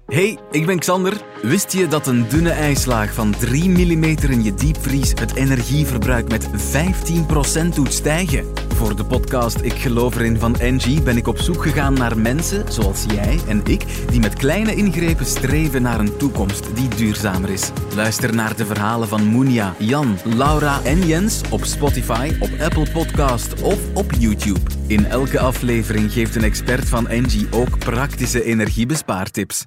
[0.09, 1.21] Hey, ik ben Xander.
[1.41, 6.47] Wist je dat een dunne ijslaag van 3 mm in je diepvries het energieverbruik met
[6.47, 8.45] 15% doet stijgen?
[8.75, 12.71] Voor de podcast Ik geloof erin van Engie ben ik op zoek gegaan naar mensen
[12.71, 17.71] zoals jij en ik die met kleine ingrepen streven naar een toekomst die duurzamer is.
[17.95, 23.61] Luister naar de verhalen van Moenia, Jan, Laura en Jens op Spotify, op Apple Podcast
[23.61, 24.59] of op YouTube.
[24.87, 29.65] In elke aflevering geeft een expert van Engie ook praktische energiebespaartips.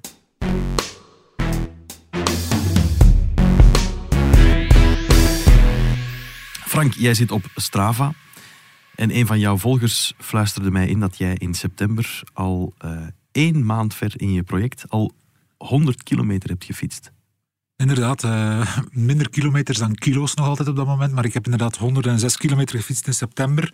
[6.73, 8.13] Frank, jij zit op Strava.
[8.95, 12.91] En een van jouw volgers fluisterde mij in dat jij in september al uh,
[13.31, 15.11] één maand ver in je project al
[15.57, 17.11] 100 kilometer hebt gefietst.
[17.75, 21.13] Inderdaad, uh, minder kilometers dan kilo's nog altijd op dat moment.
[21.13, 23.73] Maar ik heb inderdaad 106 kilometer gefietst in september.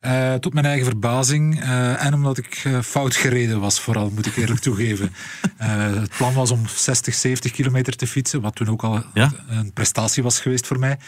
[0.00, 1.62] Uh, tot mijn eigen verbazing.
[1.62, 5.12] Uh, en omdat ik fout gereden was, vooral, moet ik eerlijk toegeven.
[6.02, 9.32] het plan was om 60, 70 kilometer te fietsen, wat toen ook al ja?
[9.48, 10.98] een prestatie was geweest voor mij.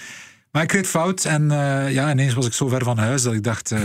[0.52, 1.48] Maar ik reed fout en
[1.90, 3.72] ja, ineens was ik zo ver van huis dat ik dacht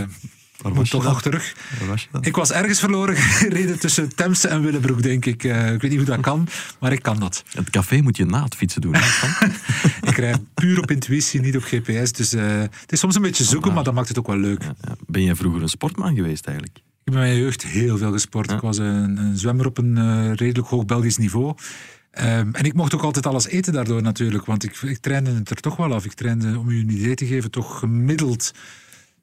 [0.64, 1.12] Waar moet was je toch dan?
[1.12, 1.56] nog terug.
[1.88, 2.18] Was je?
[2.22, 5.44] Ik was ergens verloren gereden tussen Temse en Willebroek, denk ik.
[5.44, 6.48] Eh, ik weet niet hoe dat kan,
[6.80, 7.44] maar ik kan dat.
[7.52, 8.96] Het café moet je na het fietsen doen.
[10.02, 12.12] Ik rijd puur op intuïtie, niet op GPS.
[12.12, 14.62] Dus eh, het is soms een beetje zoeken, maar dat maakt het ook wel leuk.
[14.62, 14.96] Ja, ja.
[15.08, 16.78] Ben jij vroeger een sportman geweest eigenlijk?
[16.78, 18.50] Ik heb in mijn jeugd heel veel gesport.
[18.50, 18.56] Ja.
[18.56, 21.56] Ik was een, een zwemmer op een eh, redelijk hoog Belgisch niveau.
[22.14, 25.50] Ehm, en ik mocht ook altijd alles eten daardoor natuurlijk, want ik, ik trainde het
[25.50, 26.06] er toch wel af.
[26.06, 28.52] Ik trainde, om u een idee te geven, toch gemiddeld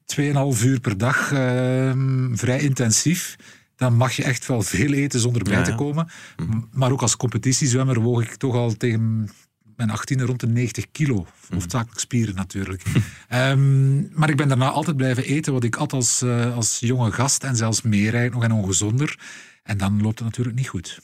[0.05, 3.37] 2,5 uur per dag, ehm, vrij intensief.
[3.77, 6.09] Dan mag je echt wel veel eten zonder bij Ja, te komen.
[6.37, 6.59] Mhm.
[6.73, 9.31] Maar ook als competitiezwemmer woog ik toch al tegen
[9.77, 11.15] mijn 18e rond de 90 kilo.
[11.15, 11.55] Mhm.
[11.55, 12.83] Hoofdzakelijk spieren natuurlijk.
[13.29, 17.13] Ehm, maar ik ben daarna altijd blijven eten wat ik at als, eh, als jonge
[17.13, 17.45] gast.
[17.45, 19.19] En zelfs meer eigenlijk nog en ongezonder.
[19.63, 21.01] En dan loopt het natuurlijk niet goed.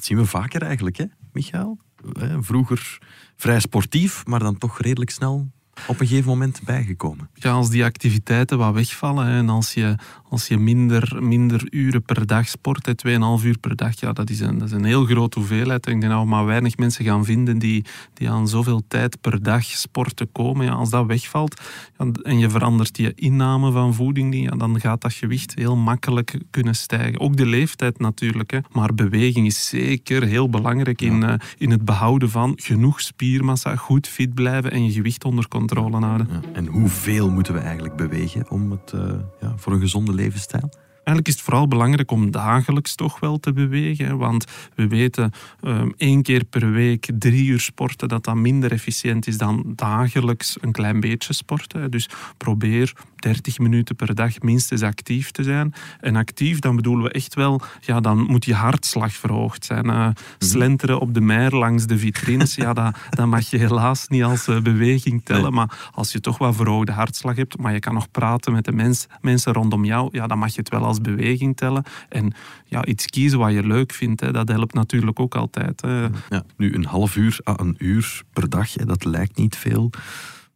[0.00, 1.78] Dat zien we vaker eigenlijk, hè, Michael?
[2.12, 2.98] Eh, Vroeger
[3.36, 5.50] vrij sportief, maar dan toch redelijk snel
[5.86, 7.28] op een gegeven moment bijgekomen.
[7.34, 9.94] Ja, als die activiteiten wat wegvallen hè, en als je,
[10.28, 12.92] als je minder, minder uren per dag sport, hè,
[13.40, 15.86] 2,5 uur per dag, ja, dat, is een, dat is een heel grote hoeveelheid.
[15.86, 19.42] Ik denk dat we maar weinig mensen gaan vinden die, die aan zoveel tijd per
[19.42, 20.66] dag sporten komen.
[20.66, 21.60] Ja, als dat wegvalt
[21.98, 26.38] ja, en je verandert je inname van voeding, ja, dan gaat dat gewicht heel makkelijk
[26.50, 27.20] kunnen stijgen.
[27.20, 28.58] Ook de leeftijd natuurlijk, hè.
[28.72, 34.08] maar beweging is zeker heel belangrijk in, eh, in het behouden van genoeg spiermassa, goed
[34.08, 36.28] fit blijven en je gewicht onder controle houden.
[36.30, 36.40] Ja.
[36.52, 39.00] En hoeveel moeten we eigenlijk bewegen om het, eh,
[39.40, 40.70] ja, voor een gezonde levensstijl?
[41.10, 44.18] Eigenlijk is het vooral belangrijk om dagelijks toch wel te bewegen.
[44.18, 49.26] Want we weten ehm, één keer per week drie uur sporten, dat dat minder efficiënt
[49.26, 51.90] is dan dagelijks een klein beetje sporten.
[51.90, 55.74] Dus probeer 30 minuten per dag minstens actief te zijn.
[56.00, 59.90] En actief, dan bedoelen we echt wel, ja, dan moet je hartslag verhoogd zijn.
[59.90, 64.22] Eh, slenteren op de mer langs de vitrines, ja, dat, dat mag je helaas niet
[64.22, 65.42] als eh, beweging tellen.
[65.42, 65.50] Nee.
[65.50, 68.72] Maar als je toch wel verhoogde hartslag hebt, maar je kan nog praten met de
[68.72, 71.84] mens, mensen rondom jou, ja, dan mag je het wel als beweging tellen.
[72.08, 72.32] En
[72.64, 75.80] ja, iets kiezen wat je leuk vindt, hè, dat helpt natuurlijk ook altijd.
[75.80, 76.02] Hè.
[76.28, 79.90] Ja, nu een half uur à een uur per dag, hè, dat lijkt niet veel.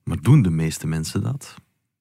[0.04, 1.54] Maar doen de meeste mensen dat?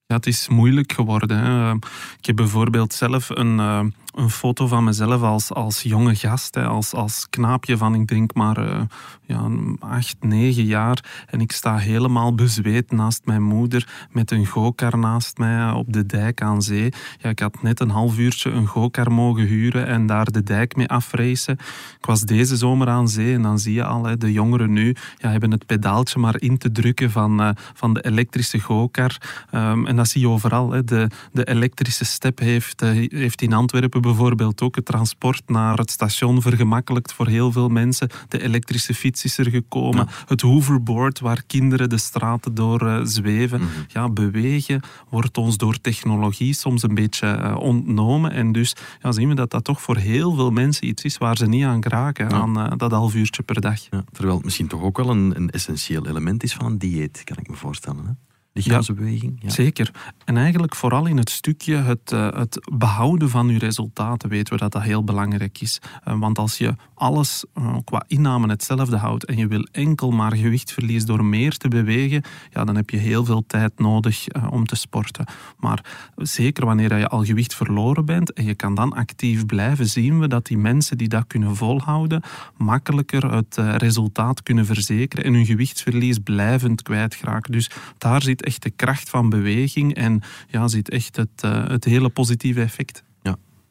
[0.06, 1.38] Ja, het is moeilijk geworden.
[1.38, 1.74] Hè.
[2.18, 3.84] Ik heb bijvoorbeeld zelf een, eh,
[4.14, 8.34] een foto van mezelf als, als jonge gast, hè, als, als knaapje van, ik denk
[8.34, 8.82] maar, eh,
[9.26, 9.50] ja,
[9.80, 11.26] acht, negen jaar.
[11.28, 15.94] En ik sta helemaal bezweet naast mijn moeder met een gokar naast mij eh, op
[15.94, 16.94] de dijk aan zee.
[17.20, 20.76] Ja, ik had net een half uurtje een gokar mogen huren en daar de dijk
[20.76, 21.58] mee afracen.
[21.98, 24.96] Ik was deze zomer aan zee en dan zie je al, hè, de jongeren nu
[25.18, 29.18] ja, hebben het pedaaltje maar in te drukken van, eh, van de elektrische gokar.
[29.52, 30.72] Ehm, en dat zie je overal.
[30.72, 30.84] Hè.
[30.84, 36.42] De, de elektrische step heeft, heeft in Antwerpen bijvoorbeeld ook het transport naar het station
[36.42, 38.10] vergemakkelijkt voor heel veel mensen.
[38.28, 40.08] De elektrische fiets is er gekomen.
[40.26, 43.62] Het hoverboard waar kinderen de straten door eh, zweven.
[43.88, 48.32] Ja, bewegen wordt ons door technologie soms een beetje eh, ontnomen.
[48.32, 51.38] En dus ja, zien we dat dat toch voor heel veel mensen iets is waar
[51.38, 52.36] ze niet aan geraken, Ja.
[52.36, 53.80] aan eh, dat half uurtje per dag.
[53.90, 57.22] Ja, terwijl het misschien toch ook wel een, een essentieel element is van een dieet,
[57.24, 58.06] kan ik me voorstellen.
[58.06, 58.12] Hè?
[58.54, 59.40] Lichaamsbeweging.
[59.42, 59.50] Ja.
[59.50, 59.92] Zeker.
[60.26, 64.60] En eigenlijk vooral in het stukje het, eh, het behouden van je resultaten weten we
[64.60, 65.82] dat dat heel belangrijk is.
[66.04, 70.36] Eh, want als je alles eh, qua inname hetzelfde houdt en je wil enkel maar
[70.36, 74.66] gewicht verliezen door meer te bewegen, ja, dan heb je heel veel tijd nodig om
[74.66, 75.26] te sporten.
[75.58, 80.20] Maar zeker wanneer je al gewicht verloren bent en je kan dan actief blijven, zien
[80.20, 82.22] we dat die mensen die dat kunnen volhouden,
[82.58, 87.52] makkelijker het resultaat kunnen verzekeren en hun gewichtsverlies blijvend kwijtraken.
[87.52, 91.84] Dus daar zit echt de kracht van beweging en ja, zit echt het, eh, het
[91.84, 93.04] hele positieve effect.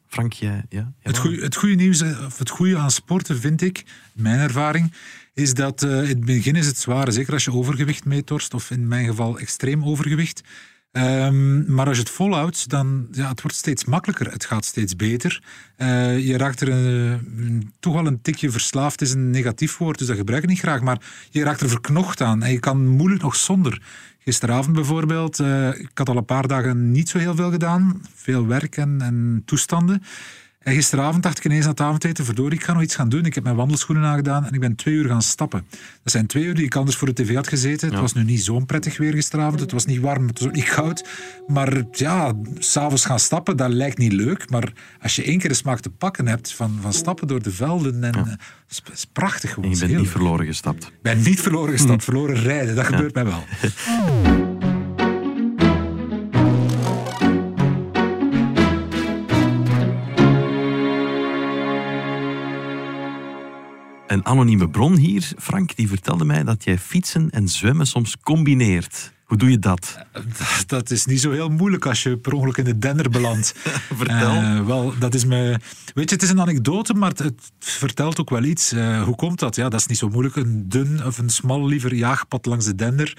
[0.08, 0.64] Frank, jij...
[0.68, 0.92] Ja?
[1.00, 4.92] Het goeie, het goede nieuws, eh, of het goede aan sporten vind ik, mijn ervaring,
[5.34, 8.70] is dat eh, in het begin is het zwaar, zeker als je overgewicht meetorst, of
[8.70, 10.42] in mijn geval extreem overgewicht.
[10.92, 14.32] Ehm, maar als je het volhoudt, dan ja, het wordt steeds makkelijker.
[14.32, 15.42] Het gaat steeds beter.
[15.76, 19.98] Eh, je raakt er een- een- toch wel een tikje verslaafd, is een negatief woord,
[19.98, 20.80] dus dat gebruik ik niet graag.
[20.80, 23.82] Maar je raakt er verknocht aan en je kan moeilijk nog zonder.
[24.24, 28.02] Gisteravond bijvoorbeeld, eh, ik had al een paar dagen niet zo heel veel gedaan.
[28.14, 30.02] Veel werk en, en toestanden.
[30.62, 33.24] En gisteravond dacht ik ineens aan het avondeten, verdorie, ik ga nog iets gaan doen.
[33.24, 35.66] Ik heb mijn wandelschoenen aangedaan en ik ben twee uur gaan stappen.
[36.02, 37.90] Dat zijn twee uur die ik anders voor de tv had gezeten.
[37.90, 39.60] Het was nu niet zo'n prettig weer gisteravond.
[39.60, 41.08] Het was niet warm, het was ook niet koud.
[41.46, 44.50] Maar ja, s'avonds gaan stappen, dat lijkt niet leuk.
[44.50, 47.52] Maar als je één keer de smaak te pakken hebt van, van stappen door de
[47.52, 48.38] velden, en, ja.
[48.68, 49.70] is, is prachtig gewoon.
[49.70, 50.84] En je bent niet verloren gestapt.
[50.84, 52.74] Ik ben niet verloren gestapt, verloren rijden.
[52.74, 53.44] Dat gebeurt mij wel.
[64.12, 69.12] Een anonieme bron hier, Frank, die vertelde mij dat jij fietsen en zwemmen soms combineert.
[69.24, 69.98] Hoe doe je dat?
[70.66, 73.54] Dat is niet zo heel moeilijk als je per ongeluk in de denner belandt.
[73.94, 74.34] Vertel.
[74.34, 75.58] Uh, wel, dat is me...
[75.94, 78.72] Weet je, het is een anekdote, maar het, vertelt ook wel iets.
[78.72, 79.56] Uh, hoe komt dat?
[79.56, 80.36] Ja, dat is niet zo moeilijk.
[80.36, 83.16] Een dun of een smal liever jaagpad langs de dender.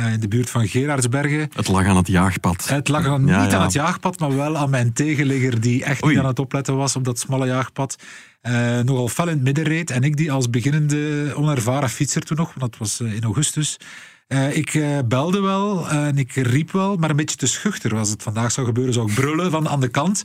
[0.00, 1.48] Uh, in de buurt van Gerardsbergen.
[1.54, 2.68] Het lag aan het jaagpad.
[2.68, 3.56] Het lag aan, ja, niet ja.
[3.56, 6.12] aan het jaagpad, maar wel aan mijn tegenligger die echt Oei.
[6.12, 7.96] niet aan het opletten was op dat smalle jaagpad.
[8.42, 9.90] Uh, nogal fel in het midden reed.
[9.90, 13.76] En ik die als beginnende onervaren fietser toen nog, want dat was uh, in augustus.
[14.28, 17.96] Uh, ik belde wel en ik riep wel, maar een beetje te schuchter.
[17.96, 20.22] Als het vandaag zou gebeuren, zou ik brullen van aan de kant.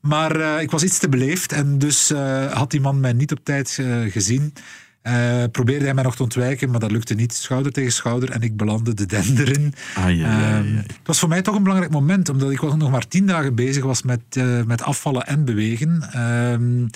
[0.00, 2.12] Maar ik was iets te beleefd en dus
[2.52, 4.52] had die man mij niet op tijd gezien.
[5.02, 7.34] Uh, probeerde hij mij nog te ontwijken, maar dat lukte niet.
[7.34, 9.74] Schouder tegen schouder en ik belandde de den erin.
[9.94, 10.62] Ah, ja, ja, ja.
[10.62, 13.84] Het was voor mij toch een belangrijk moment, omdat ik nog maar tien dagen bezig
[13.84, 16.10] was met, uh, met afvallen en bewegen.
[16.14, 16.88] Uh,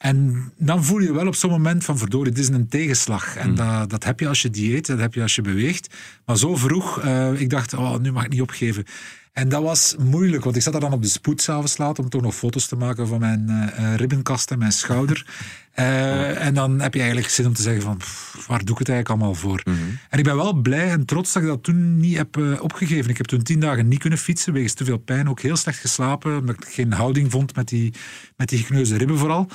[0.00, 3.36] en dan voel je wel op zo'n moment van verdorie, dit is een tegenslag.
[3.36, 3.56] En mm.
[3.56, 5.94] dat, dat heb je als je dieet, dat heb je als je beweegt.
[6.26, 8.84] Maar zo vroeg, uh, ik dacht, oh, nu mag ik niet opgeven.
[9.32, 12.08] En dat was moeilijk, want ik zat er dan op de spoed s'avonds laat om
[12.08, 15.26] toch nog foto's te maken van mijn uh, ribbenkast en mijn schouder.
[15.78, 18.78] Uh, en dan heb je eigenlijk zin om te zeggen van, pff, waar doe ik
[18.78, 19.60] het eigenlijk allemaal voor?
[19.64, 19.98] Mm -hmm.
[20.08, 23.10] En ik ben wel blij en trots dat ik dat toen niet heb uh, opgegeven.
[23.10, 25.28] Ik heb toen tien dagen niet kunnen fietsen, wegens te veel pijn.
[25.28, 27.94] Ook heel slecht geslapen, omdat ik geen houding vond met die,
[28.36, 29.48] met die gekneusde ribben vooral.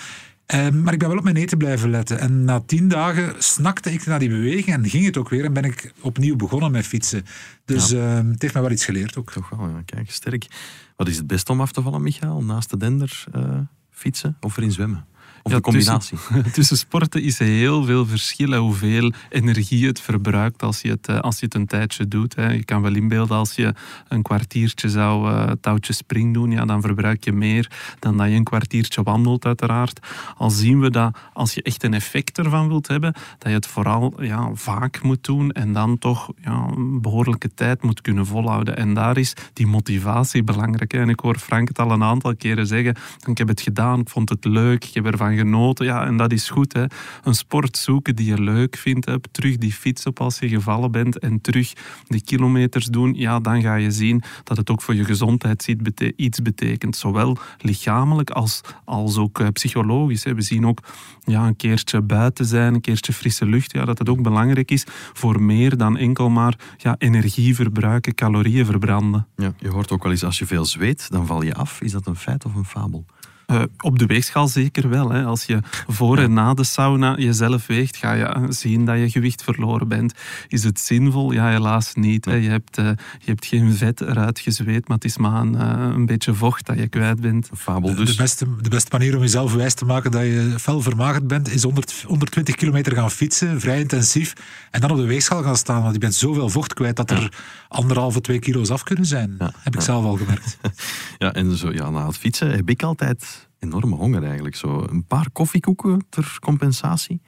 [0.53, 2.19] Uh, maar ik ben wel op mijn eten blijven letten.
[2.19, 5.45] En na tien dagen snakte ik naar die beweging en ging het ook weer.
[5.45, 7.25] En ben ik opnieuw begonnen met fietsen.
[7.65, 8.19] Dus ja.
[8.19, 9.31] uh, het heeft mij wel iets geleerd ook.
[9.31, 9.81] Toch wel, ja.
[9.86, 10.47] kijk, sterk.
[10.95, 12.43] Wat is het beste om af te vallen, Michael?
[12.43, 15.05] Naast de dender uh, fietsen of erin zwemmen?
[15.45, 16.17] Of ja, de combinatie?
[16.17, 21.21] Tussen, tussen, sporten is er heel veel verschil hoeveel energie het verbruikt als je het,
[21.21, 22.36] als je het een tijdje doet.
[22.36, 22.51] Hè.
[22.51, 23.73] Je kan wel inbeelden als je
[24.08, 28.34] een kwartiertje zou uh, touwtje spring doen, ja, dan verbruik je meer dan dat je
[28.34, 29.99] een kwartiertje wandelt uiteraard.
[30.38, 33.67] Al zien we dat als je echt een effect ervan wilt hebben, dat je het
[33.67, 38.77] vooral ja, vaak moet doen en dan toch ja, een behoorlijke tijd moet kunnen volhouden.
[38.77, 40.91] En daar is die motivatie belangrijk.
[40.91, 40.99] Hè.
[40.99, 44.10] En ik hoor Frank het al een aantal keren zeggen, ik heb het gedaan, ik
[44.10, 45.85] vond het leuk, ik heb ervan genoten.
[45.85, 46.73] Ja, en dat is goed.
[46.73, 46.85] Hè.
[47.23, 49.05] Een sport zoeken die je leuk vindt.
[49.05, 49.15] Hè.
[49.31, 51.73] Terug die fiets op als je gevallen bent en terug
[52.07, 53.13] die kilometers doen.
[53.13, 55.75] Ja, dan ga je zien dat het ook voor je gezondheid
[56.15, 56.95] iets betekent.
[56.95, 60.23] Zowel lichamelijk als, als ook uh, psychologisch.
[60.23, 60.79] We zien ook
[61.23, 63.71] ja, een keertje buiten zijn, een keertje frisse lucht.
[63.71, 68.65] Ja, dat het ook belangrijk is voor meer dan enkel maar ja, energie verbruiken, calorieën
[68.65, 69.27] verbranden.
[69.35, 71.81] Ja, je hoort ook wel eens als je veel zweet, dan val je af.
[71.81, 73.05] Is dat een feit of een fabel?
[73.47, 75.10] Uh, op de weegschaal zeker wel.
[75.10, 75.23] Hè.
[75.23, 79.43] Als je voor en na de sauna jezelf weegt, ga je zien dat je gewicht
[79.43, 80.13] verloren bent.
[80.47, 81.31] Is het zinvol?
[81.31, 82.25] Ja, helaas niet.
[82.25, 82.34] Hè.
[82.34, 82.86] Je, hebt, uh,
[83.19, 86.65] je hebt geen vet eruit gezweet, maar het is maar een, uh, een beetje vocht
[86.65, 87.49] dat je kwijt bent.
[87.58, 88.10] Fabel dus.
[88.10, 91.51] De beste, de beste manier om jezelf wijs te maken dat je fel vermagerd bent,
[91.51, 94.34] is 100, 120 kilometer gaan fietsen, vrij intensief,
[94.71, 95.81] en dan op de weegschaal gaan staan.
[95.81, 97.29] Want je bent zoveel vocht kwijt dat er ja.
[97.67, 99.36] anderhalve, twee kilo's af kunnen zijn.
[99.39, 99.51] Ja.
[99.58, 99.86] Heb ik ja.
[99.86, 100.58] zelf al gemerkt.
[101.17, 104.55] ja, en zo, ja, na het fietsen heb ik altijd enorme honger eigenlijk.
[104.55, 107.21] Zo een paar koffiekoeken ter compensatie.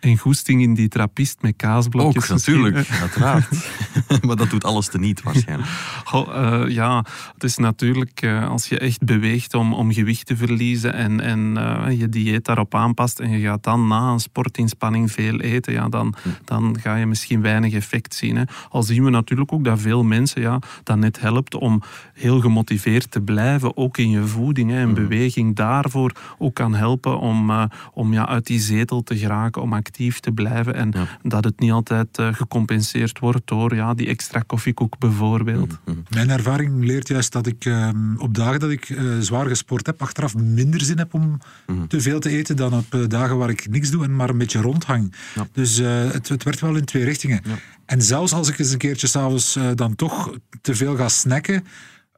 [0.00, 2.22] En goesting in die trappist met kaasblokjes.
[2.24, 3.48] Ook, natuurlijk, uiteraard.
[4.26, 5.70] maar dat doet alles teniet waarschijnlijk.
[6.12, 10.36] Oh, uh, ja, het is natuurlijk uh, als je echt beweegt om, om gewicht te
[10.36, 15.12] verliezen en, en uh, je dieet daarop aanpast en je gaat dan na een sportinspanning
[15.12, 16.28] veel eten, ja, dan, hm.
[16.44, 18.36] dan ga je misschien weinig effect zien.
[18.36, 18.42] Hè.
[18.68, 21.82] Al zien we natuurlijk ook dat veel mensen ja, dat net helpt om
[22.14, 24.70] heel gemotiveerd te blijven, ook in je voeding.
[24.70, 24.80] Hè.
[24.80, 24.94] En hm.
[24.94, 29.88] beweging daarvoor ook kan helpen om, om ja, uit die zetel te geraken, om actief
[30.20, 31.18] te blijven en ja.
[31.22, 35.70] dat het niet altijd uh, gecompenseerd wordt door ja, die extra koffiekoek bijvoorbeeld.
[35.70, 36.02] Mm -hmm.
[36.08, 40.02] Mijn ervaring leert juist dat ik uh, op dagen dat ik uh, zwaar gesport heb,
[40.02, 41.88] achteraf minder zin heb om mm -hmm.
[41.88, 44.60] te veel te eten dan op dagen waar ik niks doe en maar een beetje
[44.60, 45.14] rondhang.
[45.34, 45.46] Ja.
[45.52, 47.40] Dus het, het werkt wel in twee richtingen.
[47.44, 47.54] Ja.
[47.86, 51.64] En zelfs als ik eens een keertje s'avonds dan toch te veel ga snacken,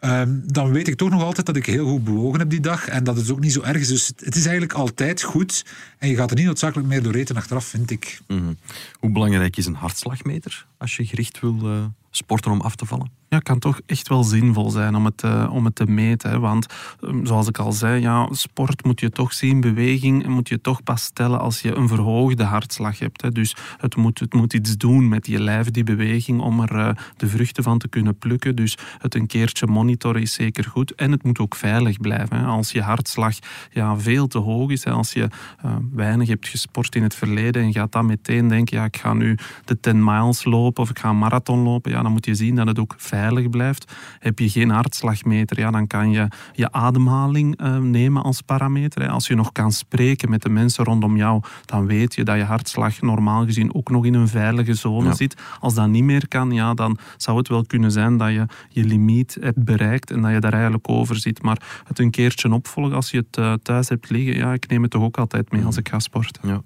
[0.05, 2.89] Um, dan weet ik toch nog altijd dat ik heel goed bewogen heb die dag.
[2.89, 3.89] En dat het ook niet zo erg is.
[3.89, 5.65] Dus het is eigenlijk altijd goed.
[5.99, 8.21] En je gaat er niet noodzakelijk meer door eten achteraf, vind ik.
[8.27, 8.57] -hmm.
[9.01, 13.21] Hoe belangrijk is een hartslagmeter als je gericht wil uh, sporten om af te vallen?
[13.33, 16.41] ja, kan toch echt wel zinvol zijn om het, uh, om het te meten.
[16.41, 16.67] Want
[17.01, 20.83] um, zoals ik al zei, ja, sport moet je toch zien, beweging moet je toch
[20.83, 23.23] pas stellen als je een verhoogde hartslag hebt.
[23.23, 23.31] Hè?
[23.31, 26.89] Dus het moet, het moet iets doen met je lijf, die beweging, om er uh,
[27.17, 28.57] de vruchten van te kunnen plukken.
[28.57, 30.95] Dus het een keertje monitoren is zeker goed.
[30.95, 32.45] En het moet ook veilig blijven.
[32.45, 33.35] Als je hartslag
[33.71, 34.91] ja, veel te hoog is, hè?
[34.91, 35.29] als je
[35.65, 39.13] uh, weinig hebt gesport in het verleden en gaat dan meteen denken, ja, ik ga
[39.13, 42.35] nu de 10 miles lopen of ik ga een marathon lopen, ja, dan moet je
[42.35, 43.93] zien dat het ook veilig blijft.
[44.19, 49.03] Heb je geen hartslagmeter, ja, dan kan je je ademhaling uh, nemen als parameter.
[49.03, 49.09] Hè.
[49.09, 52.43] Als je nog kan spreken met de mensen rondom jou, dan weet je dat je
[52.43, 55.15] hartslag normaal gezien ook nog in een veilige zone ja.
[55.15, 55.37] zit.
[55.61, 58.85] Als dat niet meer kan, ja, dan zou het wel kunnen zijn dat je je
[58.85, 61.43] limiet hebt bereikt en dat je daar eigenlijk over zit.
[61.43, 64.83] Maar het een keertje opvolgen als je het uh, thuis hebt liggen, ja, ik neem
[64.83, 66.49] het toch ook altijd mee als ik ga sporten.
[66.49, 66.63] Ja.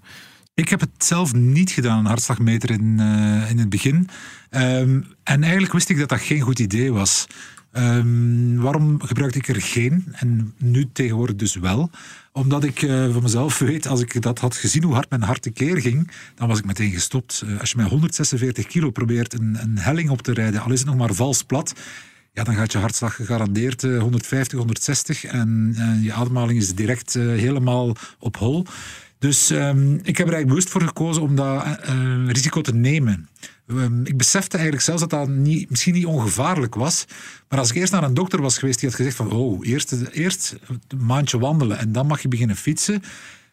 [0.56, 4.08] Ik heb het zelf niet gedaan, een hartslagmeter in, uh, in het begin.
[4.50, 7.26] Um, en eigenlijk wist ik dat dat geen goed idee was.
[7.72, 10.04] Um, waarom gebruikte ik er geen?
[10.12, 11.90] En nu tegenwoordig dus wel.
[12.32, 15.42] Omdat ik uh, van mezelf weet, als ik dat had gezien hoe hard mijn hart
[15.42, 17.42] tekeer ging, dan was ik meteen gestopt.
[17.44, 20.78] Uh, als je met 146 kilo probeert een, een helling op te rijden, al is
[20.78, 21.74] het nog maar vals plat,
[22.32, 28.36] ja, dan gaat je hartslag gegarandeerd 150, 160 en je ademhaling is direct helemaal op
[28.36, 28.66] hol.
[29.18, 33.28] Dus um, ik heb er eigenlijk bewust voor gekozen om dat uh, risico te nemen.
[33.66, 37.04] Um, ik besefte eigenlijk zelfs dat dat niet, misschien niet ongevaarlijk was.
[37.48, 39.92] Maar als ik eerst naar een dokter was geweest die had gezegd van oh, eerst,
[40.12, 40.56] eerst
[40.88, 43.02] een maandje wandelen en dan mag je beginnen fietsen,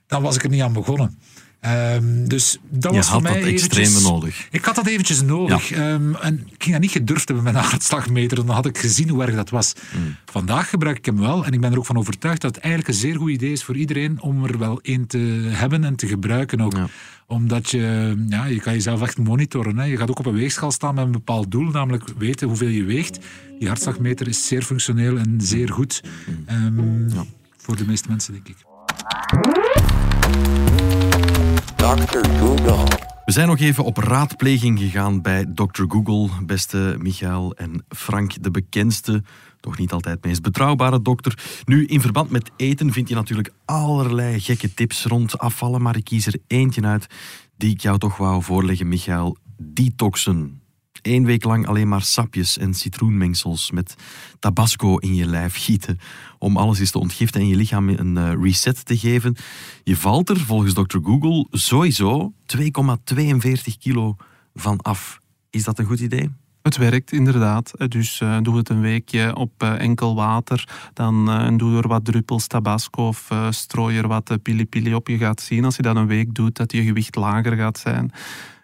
[0.08, 1.18] dan was ik er niet aan begonnen.
[1.66, 4.48] Um, dus dat je was voor had mij dat extreme eventjes, nodig.
[4.52, 5.70] Ik had dat eventjes nodig.
[5.70, 5.92] Ja.
[5.94, 8.38] Um, en ik ging dat niet gedurfd hebben met een hartslagmeter.
[8.38, 9.74] Dan had ik gezien hoe erg dat was.
[9.96, 10.16] Mm.
[10.26, 11.46] Vandaag gebruik ik hem wel.
[11.46, 13.64] En ik ben er ook van overtuigd dat het eigenlijk een zeer goed idee is
[13.64, 15.18] voor iedereen om er wel een te
[15.50, 16.76] hebben en te gebruiken ook.
[16.76, 16.88] Ja.
[17.28, 19.78] Omdat je, ja, je kan jezelf echt monitoren.
[19.78, 19.84] Hè.
[19.84, 22.84] Je gaat ook op een weegschaal staan met een bepaald doel, namelijk weten hoeveel je
[22.84, 23.20] weegt.
[23.60, 26.04] Die hartslagmeter is zeer functioneel en zeer goed.
[26.50, 27.26] Um, Ja.
[27.58, 28.56] Voor de meeste mensen, denk ik.
[31.84, 32.30] Dr.
[32.40, 32.84] Google.
[33.26, 35.84] We zijn nog even op raadpleging gegaan bij Dr.
[35.88, 39.24] Google, beste Michael en Frank, de bekendste,
[39.60, 41.62] toch niet altijd meest betrouwbare dokter.
[41.66, 46.04] Nu, in verband met eten vind je natuurlijk allerlei gekke tips rond afvallen, maar ik
[46.04, 47.08] kies er eentje uit
[47.58, 49.38] die ik jou toch wou voorleggen, Michael.
[49.58, 50.63] Detoxen.
[51.04, 53.96] Eén week lang alleen maar sapjes en citroenmengsels met
[54.40, 56.00] tabasco in je lijf gieten
[56.38, 59.36] om alles eens te ontgiften en je lichaam een uh, reset te geven.
[59.84, 60.98] Je valt er volgens Dr.
[61.04, 62.62] Google sowieso 2,42
[63.80, 64.16] kilo
[64.54, 65.20] van af.
[65.50, 66.30] Is dat een goed idee?
[66.62, 67.74] Het werkt inderdaad.
[67.88, 70.68] Dus uh, doe het een weekje op enkel water.
[70.94, 71.26] Dan
[71.58, 75.08] doe er wat druppels tabasco of strooi er wat pili pili op.
[75.08, 78.12] Je gaat zien als je dat een week doet dat je gewicht lager gaat zijn.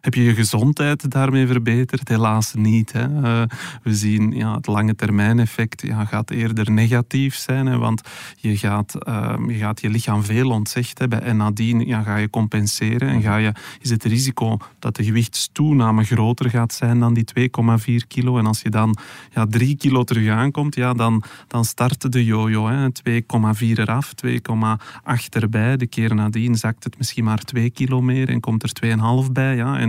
[0.01, 2.07] Heb je je gezondheid daarmee verbeterd?
[2.09, 2.91] Helaas niet.
[2.91, 3.07] Hè.
[3.07, 3.43] Uh,
[3.83, 7.65] we zien ja, het lange termijn effect ja, gaat eerder negatief zijn.
[7.65, 8.01] Hè, want
[8.35, 11.23] je gaat, uh, je gaat je lichaam veel ontzegd hebben.
[11.23, 13.09] En nadien ja, ga je compenseren.
[13.09, 17.25] En ga je, is het risico dat de gewichtstoename groter gaat zijn dan die
[18.01, 18.37] 2,4 kilo.
[18.37, 18.97] En als je dan
[19.33, 22.69] ja, 3 kilo terug aankomt, ja, dan, dan start de yo-yo.
[22.69, 23.21] 2,4
[23.59, 24.31] eraf, 2,8
[25.29, 25.77] erbij.
[25.77, 29.55] De keer nadien zakt het misschien maar 2 kilo meer en komt er 2,5 bij.
[29.55, 29.88] Ja.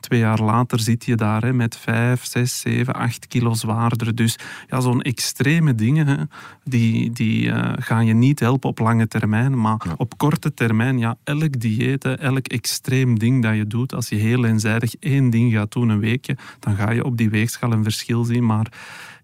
[0.00, 4.14] Twee jaar later zit je daar hè, met 5, 6, 7, 8 kilo zwaarder.
[4.14, 6.16] Dus ja, zo'n extreme dingen, hè,
[6.64, 9.60] die, die uh, gaan je niet helpen op lange termijn.
[9.60, 9.94] Maar ja.
[9.96, 14.44] op korte termijn, ja, elk dieet, elk extreem ding dat je doet, als je heel
[14.44, 18.24] eenzijdig één ding gaat doen een weekje, dan ga je op die weegschaal een verschil
[18.24, 18.46] zien.
[18.46, 18.72] Maar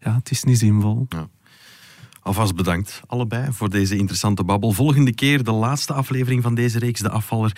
[0.00, 1.06] ja, het is niet zinvol.
[1.08, 1.28] Ja.
[2.26, 4.72] Alvast bedankt allebei voor deze interessante babbel.
[4.72, 7.56] Volgende keer de laatste aflevering van deze reeks, De Afvaller.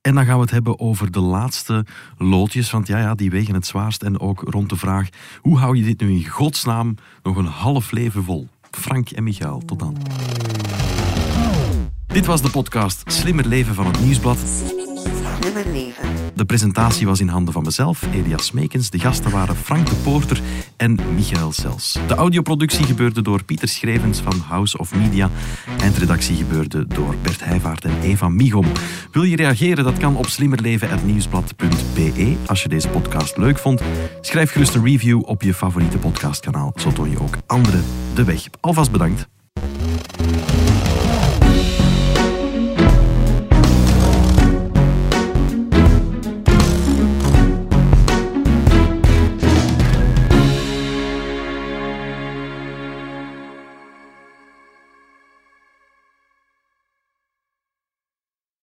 [0.00, 1.84] En dan gaan we het hebben over de laatste
[2.18, 4.02] loodjes, want ja, ja, die wegen het zwaarst.
[4.02, 5.08] En ook rond de vraag,
[5.40, 8.48] hoe hou je dit nu in godsnaam nog een half leven vol?
[8.70, 9.96] Frank en Michael, tot dan.
[12.06, 14.38] Dit was de podcast Slimmer Leven van het Nieuwsblad.
[15.40, 16.19] Slimmer leven.
[16.40, 18.90] De presentatie was in handen van mezelf, Elias Smekens.
[18.90, 20.40] De gasten waren Frank de Poorter
[20.76, 21.98] en Michael Sels.
[22.06, 25.30] De audioproductie gebeurde door Pieter Schrevens van House of Media.
[25.80, 28.66] Eindredactie gebeurde door Bert Heijvaart en Eva Migom.
[29.12, 29.84] Wil je reageren?
[29.84, 32.36] Dat kan op slimmerleven.nieuwsblad.be.
[32.46, 33.82] Als je deze podcast leuk vond,
[34.20, 36.72] schrijf gerust een review op je favoriete podcastkanaal.
[36.76, 38.46] Zo toon je ook anderen de weg.
[38.60, 39.28] Alvast bedankt.